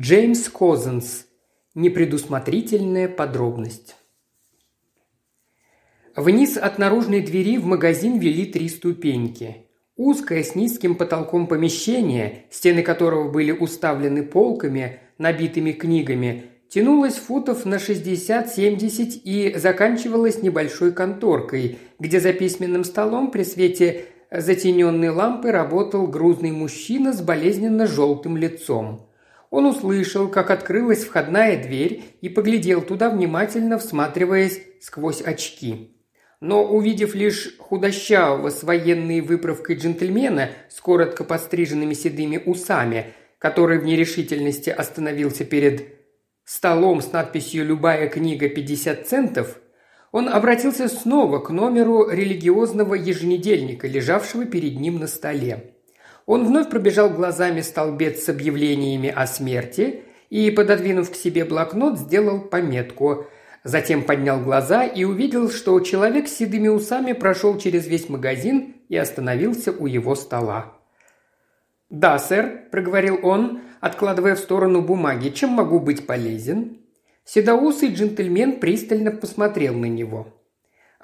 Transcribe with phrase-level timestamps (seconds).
[0.00, 1.26] Джеймс Козенс.
[1.74, 3.96] Непредусмотрительная подробность.
[6.16, 9.66] Вниз от наружной двери в магазин вели три ступеньки.
[9.98, 17.74] Узкое с низким потолком помещение, стены которого были уставлены полками, набитыми книгами, тянулось футов на
[17.74, 26.52] 60-70 и заканчивалось небольшой конторкой, где за письменным столом при свете затененной лампы работал грузный
[26.52, 29.09] мужчина с болезненно желтым лицом.
[29.50, 35.96] Он услышал, как открылась входная дверь и поглядел туда, внимательно всматриваясь сквозь очки.
[36.40, 43.84] Но, увидев лишь худощавого с военной выправкой джентльмена с коротко подстриженными седыми усами, который в
[43.84, 45.84] нерешительности остановился перед
[46.44, 49.58] столом с надписью «Любая книга 50 центов»,
[50.12, 55.74] он обратился снова к номеру религиозного еженедельника, лежавшего перед ним на столе.
[56.26, 62.40] Он вновь пробежал глазами столбец с объявлениями о смерти и, пододвинув к себе блокнот, сделал
[62.40, 63.26] пометку.
[63.64, 68.96] Затем поднял глаза и увидел, что человек с седыми усами прошел через весь магазин и
[68.96, 70.76] остановился у его стола.
[71.90, 76.78] «Да, сэр»,– проговорил он, откладывая в сторону бумаги,– «чем могу быть полезен?»
[77.24, 80.28] Седоусый джентльмен пристально посмотрел на него.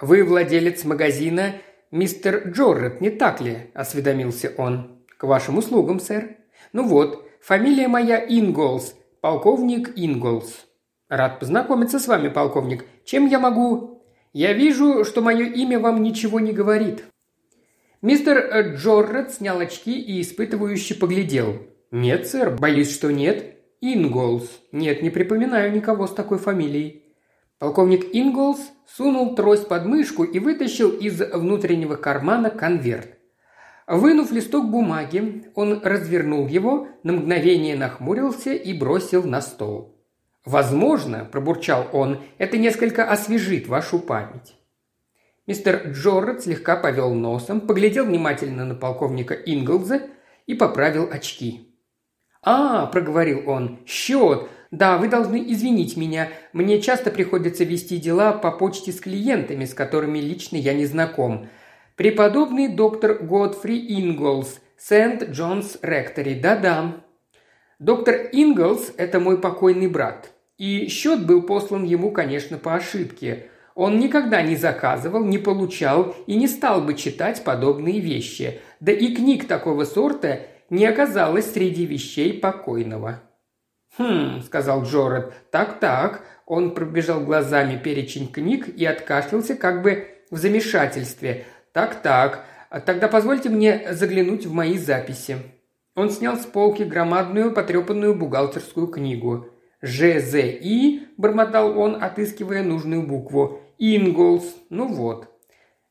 [0.00, 1.54] «Вы владелец магазина
[1.90, 4.95] мистер Джоррет, не так ли?»– осведомился он.
[5.18, 6.36] «К вашим услугам, сэр».
[6.72, 10.66] «Ну вот, фамилия моя Инголс, полковник Инголс».
[11.08, 12.84] «Рад познакомиться с вами, полковник.
[13.04, 17.04] Чем я могу...» «Я вижу, что мое имя вам ничего не говорит».
[18.02, 21.62] Мистер Джоррет снял очки и испытывающе поглядел.
[21.90, 23.56] «Нет, сэр, боюсь, что нет.
[23.80, 24.50] Инголс.
[24.72, 27.04] Нет, не припоминаю никого с такой фамилией».
[27.58, 33.16] Полковник Инголс сунул трость под мышку и вытащил из внутреннего кармана конверт.
[33.86, 39.96] Вынув листок бумаги, он развернул его, на мгновение нахмурился и бросил на стол.
[40.44, 44.56] «Возможно,– пробурчал он,– это несколько освежит вашу память».
[45.46, 50.02] Мистер Джоррет слегка повел носом, поглядел внимательно на полковника Инглза
[50.46, 51.72] и поправил очки.
[52.42, 54.48] «А,– проговорил он,– счет.
[54.72, 56.28] Да, вы должны извинить меня.
[56.52, 61.48] Мне часто приходится вести дела по почте с клиентами, с которыми лично я не знаком.
[61.96, 66.34] Преподобный доктор Годфри Инглс, Сент-Джонс Ректори.
[66.34, 66.96] Да-да.
[67.78, 70.30] Доктор Инглс– это мой покойный брат.
[70.58, 73.48] И счет был послан ему, конечно, по ошибке.
[73.74, 78.60] Он никогда не заказывал, не получал и не стал бы читать подобные вещи.
[78.80, 80.40] Да и книг такого сорта–
[80.70, 83.22] не оказалось среди вещей покойного.
[83.96, 86.24] «Хм»,– сказал Джоред,– «так-так».
[86.44, 91.44] Он пробежал глазами перечень книг и откашлялся как бы в замешательстве.
[91.76, 92.46] «Так-так,
[92.86, 95.36] тогда позвольте мне заглянуть в мои записи».
[95.94, 99.48] Он снял с полки громадную потрепанную бухгалтерскую книгу.
[99.82, 103.60] «ЖЗИ»,– бормотал он, отыскивая нужную букву.
[103.78, 105.28] «Инголс», ну вот.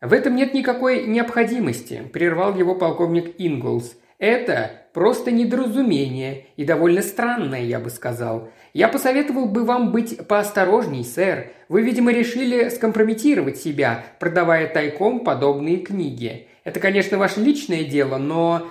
[0.00, 3.94] «В этом нет никакой необходимости»,– прервал его полковник Инголс.
[4.24, 8.48] Это просто недоразумение и довольно странное, я бы сказал.
[8.72, 11.52] Я посоветовал бы вам быть поосторожней, сэр.
[11.68, 16.48] Вы, видимо, решили скомпрометировать себя, продавая тайком подобные книги.
[16.64, 18.70] Это, конечно, ваше личное дело, но...»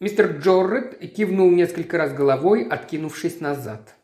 [0.00, 3.96] Мистер Джоррет кивнул несколько раз головой, откинувшись назад.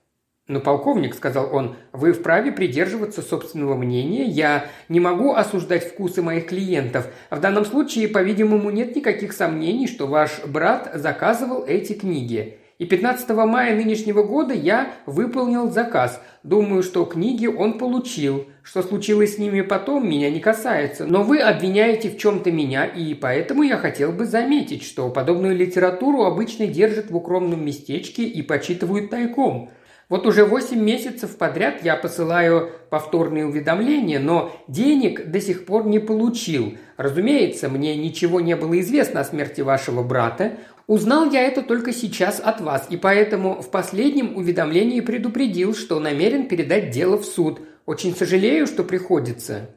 [0.48, 4.24] «Но, полковник»,— сказал он,— «вы вправе придерживаться собственного мнения.
[4.24, 7.06] Я не могу осуждать вкусы моих клиентов.
[7.30, 12.58] В данном случае, по-видимому, нет никаких сомнений, что ваш брат заказывал эти книги.
[12.78, 16.20] И 15 мая нынешнего года я выполнил заказ.
[16.42, 18.46] Думаю, что книги он получил.
[18.64, 21.06] Что случилось с ними потом, меня не касается.
[21.06, 26.24] Но вы обвиняете в чем-то меня, и поэтому я хотел бы заметить, что подобную литературу
[26.24, 29.70] обычно держат в укромном местечке и почитывают тайком».
[30.12, 36.00] Вот уже 8 месяцев подряд я посылаю повторные уведомления, но денег до сих пор не
[36.00, 36.76] получил.
[36.98, 40.58] Разумеется, мне ничего не было известно о смерти вашего брата.
[40.86, 46.46] Узнал я это только сейчас от вас, и поэтому в последнем уведомлении предупредил, что намерен
[46.46, 47.62] передать дело в суд.
[47.86, 49.70] Очень сожалею, что приходится».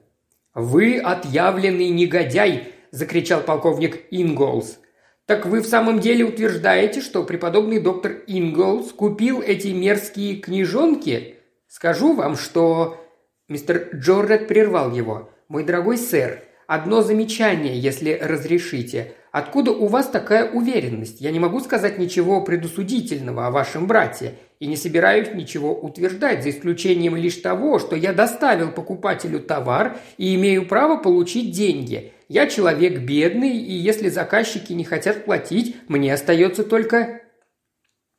[0.53, 4.79] «Вы отъявленный негодяй!»– закричал полковник Инголс.
[5.27, 11.37] «Так вы в самом деле утверждаете, что преподобный доктор Инглс купил эти мерзкие книжонки?
[11.67, 13.01] Скажу вам, что...»
[13.47, 15.31] Мистер Джоррет прервал его.
[15.47, 19.13] «Мой дорогой сэр, одно замечание, если разрешите.
[19.31, 21.19] Откуда у вас такая уверенность?
[21.19, 26.51] Я не могу сказать ничего предусудительного о вашем брате и не собираюсь ничего утверждать, за
[26.51, 32.13] исключением лишь того, что я доставил покупателю товар и имею право получить деньги.
[32.27, 37.21] Я человек бедный, и если заказчики не хотят платить, мне остается только...»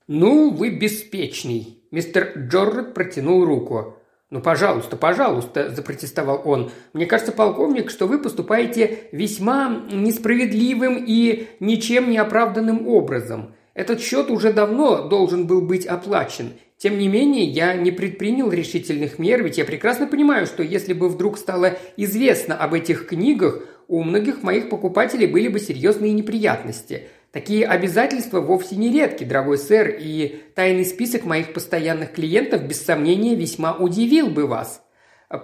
[0.06, 3.97] «Ну, вы беспечный!» Мистер Джоррет протянул руку.
[4.31, 6.70] «Ну, пожалуйста, пожалуйста»,– запротестовал он.
[6.93, 13.55] «Мне кажется, полковник, что вы поступаете весьма несправедливым и ничем не оправданным образом.
[13.75, 16.55] Этот счет уже давно должен был быть оплачен.
[16.76, 21.08] Тем не менее, я не предпринял решительных мер, ведь я прекрасно понимаю, что если бы
[21.08, 27.09] вдруг стало известно об этих книгах, у многих моих покупателей были бы серьезные неприятности.
[27.33, 33.35] Такие обязательства вовсе не редки, дорогой сэр, и тайный список моих постоянных клиентов без сомнения
[33.35, 34.83] весьма удивил бы вас.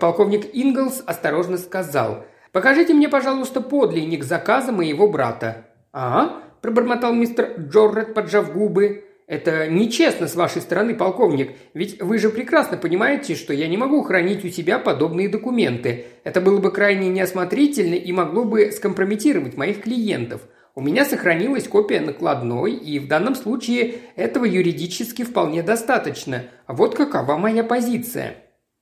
[0.01, 5.67] Полковник Инглс осторожно сказал, «Покажите мне, пожалуйста, подлинник заказа моего брата».
[5.93, 9.05] «А?»– пробормотал мистер Джоррет, поджав губы.
[9.33, 14.03] «Это нечестно с вашей стороны, полковник, ведь вы же прекрасно понимаете, что я не могу
[14.03, 16.05] хранить у себя подобные документы.
[16.23, 20.43] Это было бы крайне неосмотрительно и могло бы скомпрометировать моих клиентов.
[20.75, 26.43] У меня сохранилась копия накладной, и в данном случае этого юридически вполне достаточно.
[26.69, 28.37] Вот какова моя позиция».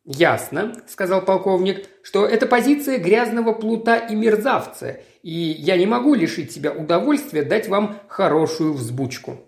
[0.04, 6.50] «Ясно»,– сказал полковник,– «что это позиция грязного плута и мерзавца, и я не могу лишить
[6.50, 9.38] себя удовольствия дать вам хорошую взбучку».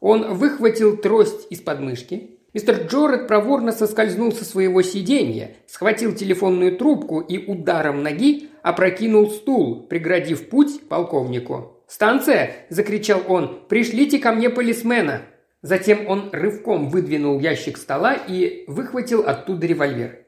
[0.00, 2.38] Он выхватил трость из подмышки.
[2.54, 9.86] Мистер Джоред проворно соскользнул со своего сиденья, схватил телефонную трубку и ударом ноги опрокинул стул,
[9.86, 11.82] преградив путь полковнику.
[11.86, 13.66] «Станция!»– закричал он.
[13.68, 15.22] «Пришлите ко мне полисмена!»
[15.62, 20.24] Затем он рывком выдвинул ящик стола и выхватил оттуда револьвер.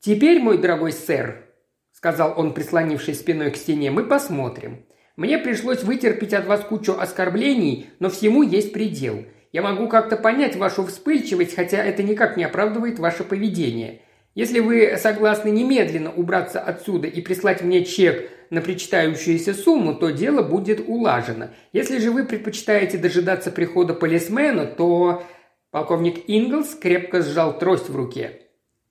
[0.00, 1.46] «Теперь, мой дорогой сэр»,–
[1.92, 4.84] сказал он, прислонившись спиной к стене,– «мы посмотрим.
[5.16, 9.24] Мне пришлось вытерпеть от вас кучу оскорблений, но всему есть предел.
[9.52, 14.02] Я могу как-то понять вашу вспыльчивость, хотя это никак не оправдывает ваше поведение.
[14.34, 20.42] Если вы согласны немедленно убраться отсюда и прислать мне чек на причитающуюся сумму, то дело
[20.42, 21.48] будет улажено.
[21.72, 25.24] Если же вы предпочитаете дожидаться прихода полисмена, то...»
[25.72, 28.40] Полковник Инглс крепко сжал трость в руке.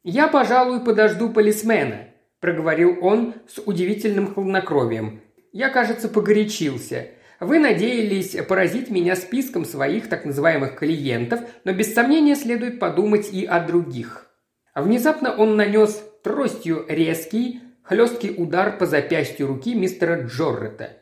[0.04, 2.08] «Я, пожалуй, подожду полисмена»,–
[2.40, 5.22] проговорил он с удивительным хладнокровием.
[5.52, 7.08] «Я, кажется, погорячился.
[7.40, 13.46] Вы надеялись поразить меня списком своих так называемых клиентов, но без сомнения следует подумать и
[13.46, 14.30] о других».
[14.76, 20.98] Внезапно он нанес тростью резкий, хлесткий удар по запястью руки мистера Джоррета.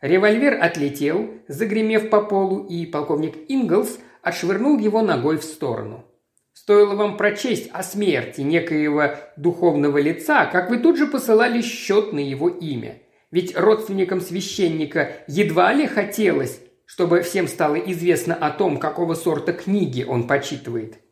[0.00, 6.04] Револьвер отлетел, загремев по полу, и полковник Инглс отшвырнул его ногой в сторону.
[6.52, 12.18] Стоило вам прочесть о смерти некоего духовного лица, как вы тут же посылали счет на
[12.18, 12.98] его имя.
[13.30, 20.02] Ведь родственникам священника едва ли хотелось, чтобы всем стало известно о том, какого сорта книги
[20.02, 20.98] он почитывает–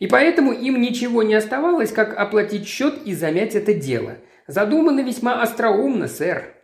[0.00, 4.16] и поэтому им ничего не оставалось, как оплатить счет и замять это дело.
[4.46, 6.54] Задумано весьма остроумно, сэр.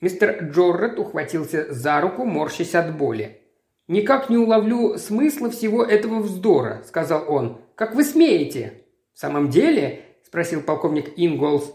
[0.00, 3.38] Мистер Джоррет ухватился за руку, морщась от боли.
[3.86, 7.60] «Никак не уловлю смысла всего этого вздора»,– сказал он.
[7.76, 8.84] «Как вы смеете?»
[9.14, 11.72] «В самом деле?»– спросил полковник Инголс.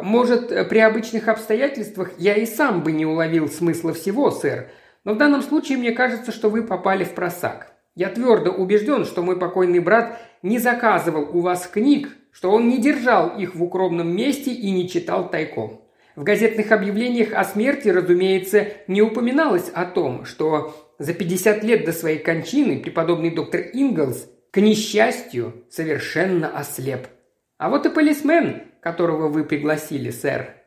[0.00, 4.68] «Может, при обычных обстоятельствах я и сам бы не уловил смысла всего, сэр,
[5.04, 7.72] но в данном случае мне кажется, что вы попали в просак.
[7.94, 12.78] Я твердо убежден, что мой покойный брат не заказывал у вас книг, что он не
[12.78, 15.80] держал их в укромном месте и не читал тайком.
[16.14, 21.92] В газетных объявлениях о смерти, разумеется, не упоминалось о том, что за 50 лет до
[21.92, 27.06] своей кончины преподобный доктор Инглс, к несчастью, совершенно ослеп.
[27.58, 30.57] А вот и полисмен, которого вы пригласили, сэр.